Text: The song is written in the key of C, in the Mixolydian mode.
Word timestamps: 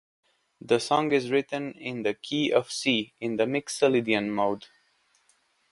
The 0.59 0.79
song 0.79 1.11
is 1.11 1.29
written 1.29 1.73
in 1.73 2.01
the 2.01 2.15
key 2.15 2.51
of 2.51 2.71
C, 2.71 3.13
in 3.19 3.35
the 3.35 3.43
Mixolydian 3.45 4.29
mode. 4.29 4.65